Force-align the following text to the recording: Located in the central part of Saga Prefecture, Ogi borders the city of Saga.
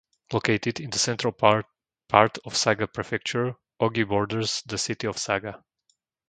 Located 0.33 0.79
in 0.79 0.89
the 0.89 0.97
central 0.97 1.31
part 1.31 1.67
of 2.11 2.57
Saga 2.57 2.87
Prefecture, 2.87 3.55
Ogi 3.79 4.07
borders 4.09 4.63
the 4.63 4.79
city 4.79 5.05
of 5.05 5.19
Saga. 5.19 5.63